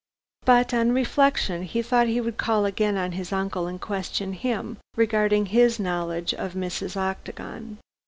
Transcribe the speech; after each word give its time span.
But 0.45 0.73
on 0.73 0.93
reflection 0.93 1.61
he 1.61 1.83
thought 1.83 2.07
he 2.07 2.19
would 2.19 2.37
call 2.37 2.65
again 2.65 2.97
on 2.97 3.11
his 3.11 3.31
uncle 3.31 3.67
and 3.67 3.79
question 3.79 4.33
him 4.33 4.77
regarding 4.95 5.45
his 5.45 5.79
knowledge 5.79 6.33
of 6.33 6.53
Mrs. 6.55 6.97
Octagon. 6.97 7.77